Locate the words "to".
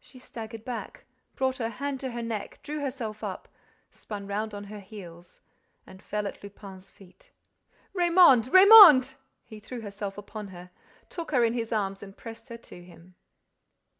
2.00-2.10, 12.58-12.82